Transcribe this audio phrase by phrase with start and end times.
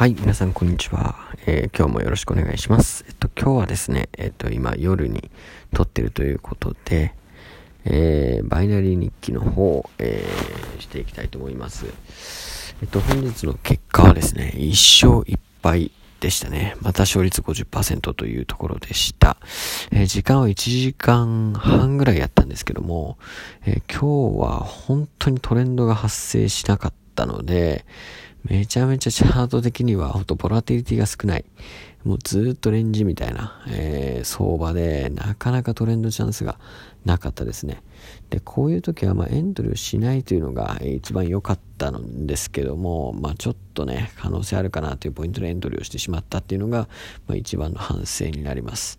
[0.00, 1.14] はい、皆さんこんにちは、
[1.44, 3.04] えー、今日もよろしくお願いします。
[3.06, 5.30] えっと、今日はですね、えっと、今夜に
[5.74, 7.12] 撮ってるということで、
[7.84, 11.84] えー、バイナリー日記の方、えー、していきたいと思います。
[12.80, 16.76] えっと、本日の結果はですね、1勝1敗でしたね。
[16.80, 19.36] また勝率50%というところでした。
[19.92, 23.18] えー、時間は1時間半ぐらいやったんですけども、
[23.66, 27.84] えー、今日は本当にトレンドが発生しなかったので、
[28.44, 31.44] めちゃめちゃチャート的には、ほんとボラティリティが少ない。
[32.04, 36.58] もうずっとレンジみたいな、えー、相場で、なかなかトレンドチャンスが
[37.04, 37.82] なかったですね。
[38.30, 46.88] で、こういう時は、まあ、エントリーをしないというのが一番良かったんですけども、まあ、ちょっとね、可能性あるかなというポイントでエントリーをしてしまったっていうのが、
[47.26, 48.98] まあ、一番の反省になります。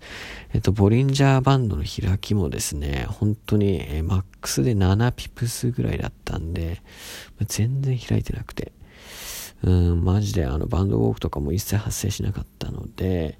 [0.53, 6.81] えっと、ボリンジャーバンドの開きもですね、本当に、えー、マックスで7ピプスぐらいだったんで、
[7.39, 8.71] まあ、全然開いてなくて、
[9.63, 13.37] うん、マジであのバンドウォークとかも一切発生しなかったので、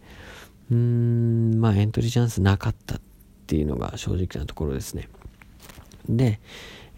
[0.72, 3.02] うん、まあエントリーチャンスなかったっ
[3.47, 5.09] ていうのが正直なところですね。
[6.08, 6.39] で、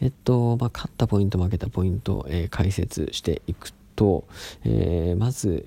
[0.01, 4.25] えっと、まあ、勝ったポイント、負けたポイント、えー、解説していくと、
[4.65, 5.65] えー、まず、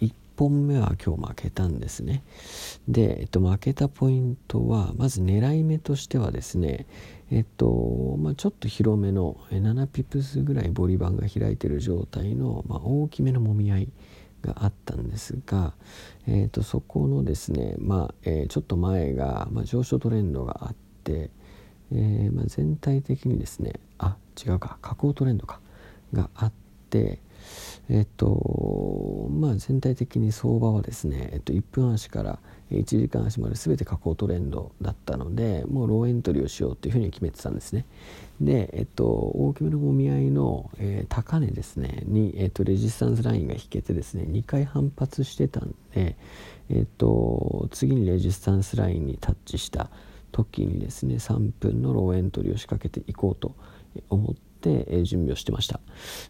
[0.00, 2.22] 1本目は今日負けたんですね。
[2.88, 6.86] で、えっと、負けたポイントは、まず狙い目としてはですね、
[7.34, 13.88] えっと、まあ、ちょっと広めの7ピプスぐらいボリバンが開いてる状態の、まあ、大きめのもみ合い
[14.40, 15.72] があったんですが、
[16.28, 21.30] えっと、そこのですね、まあえー、ちょっと前が、まあ、上昇トレンドがあって、
[21.90, 25.58] えーまあ、全体的にですねあ違うか下降トレンドか
[26.12, 26.52] があっ
[26.88, 27.20] て
[27.90, 32.38] えっとまあ全体的に相場はですね、えっと、1分足から
[32.70, 37.84] 1時間足まで全て下降トレンドだったのでもうローエントリーをしようというふうに決めてたんですね。
[38.40, 46.16] で、えっと、大きめのもみ合いの、えー、高値ですねに、えっと、レジスタンスラインが引けてですね2回反発してたんで、
[46.70, 49.90] えっと、次にレジスタンスラインにタッチした
[50.32, 53.54] 時にですね3分のローエントリーを仕掛けていこうと
[54.08, 55.80] 思って、え準備をしてました。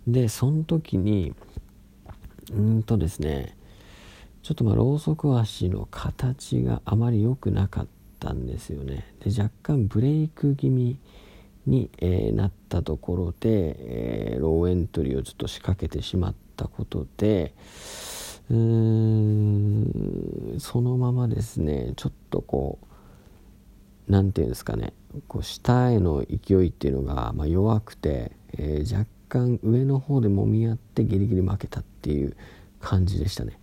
[0.06, 1.34] でその時に
[2.52, 3.56] うんとですね
[4.42, 7.86] ちょっとまあろうそく足の形があまり良くなかっ
[8.18, 9.14] たんですよね。
[9.20, 10.98] で若干ブレイク気味
[11.66, 17.54] に、えー、なったところで、えー、ローエントリーをちょっと仕掛けてしまったことで
[18.50, 18.56] うー
[20.56, 22.86] んそのままですねちょっとこう
[24.08, 24.92] 何て言うんですかね
[25.28, 32.36] こう下への勢いっていうのが、まあ、弱くて、えー、若干上の方で揉み合ってギリギリ負けたっていう
[32.80, 33.58] 感じでしたね。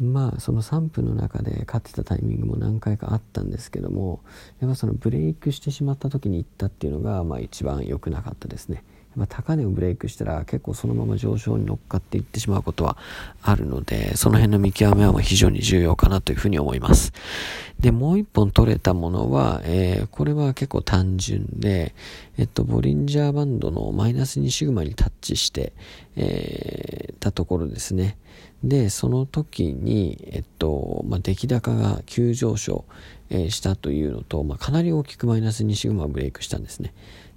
[0.00, 4.20] まあその3分の中で勝ってたタイミングも何回かあったんですけども
[4.60, 8.82] やっぱそのブレイクしてしまった時に行ったっていうのがまあ一番良くなかったですね。
[9.16, 12.96] ま高値をブレイクしたら結構そのまま上昇に乗っかっていってしまうことは
[13.42, 17.12] あるので、その辺の見極めは非常に重要かなというふうに思います。
[17.84, 21.94] で、もう一本取れたものは、えー、これは結構単純で、
[22.38, 25.74] えっと、ボリンジャーバンドのマイナス2シグマにタッチして、
[26.16, 28.16] えー、たところですね。
[28.62, 32.86] で、その時に、えっと、まあ、出来高が急上昇、
[33.28, 36.94] えー、したというのと、まあ、かなり大きくマイナス2シグマをブレイクしたんですね。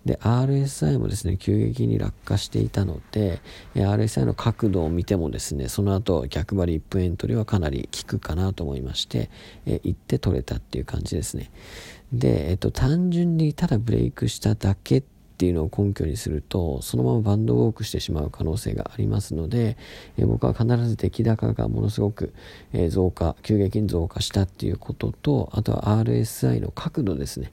[0.08, 3.42] で、RSI もですね、急激に落下していたので、
[3.76, 9.30] RSI の角度を見てもですね、その後逆張り1分エントリーはかなり効くかなと思いまして、
[9.68, 11.52] え行って取れたっていう感じですね。
[12.12, 15.04] で、えっと、単純にただブレイクしただけっ
[15.38, 19.78] ていうのを根拠にするとそのままバンドウォークしてしまう可能性がありますので、
[20.18, 22.34] え、僕は必ず出来高がものすごく、
[22.74, 27.52] え、増加急激に増加したっていうこととあとは RSI の角度ですね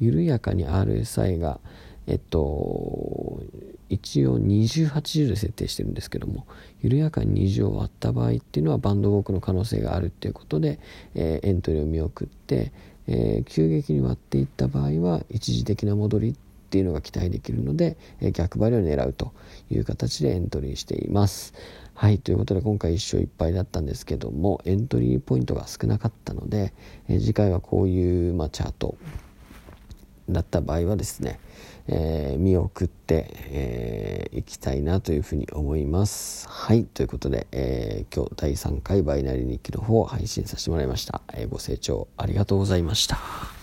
[0.00, 1.60] 緩やかに RSI が
[2.06, 3.42] えっと
[3.88, 6.46] 一応2080で設定してるんですけども
[6.82, 10.80] 緩やかに20を割った場合っていうのはバンドウォークの可能性があるっていうことで、
[11.14, 12.72] えー、エントリーを見送って、
[13.06, 16.36] えー、急激に割っていった場合は一時的な戻り
[16.66, 19.32] っていうのが期待できるので、え逆張りを狙うと
[19.70, 21.54] いう形でエントリーしています。
[21.94, 26.74] はい、ということで今回1勝1敗だったんですけども、エントリーポイントが少なかったので、
[27.08, 28.98] え次回はこういう、まあ、チャート
[30.28, 31.38] だった場合はですね、
[31.88, 36.48] えー、見送って、えー、きたいなというふうに思います。
[36.48, 36.84] はい。
[36.84, 41.20] ということで、えー、今日第3回バイナリー日記の方を配信させてもらいました。
[41.32, 43.55] えー、ご清聴ありがとうございました。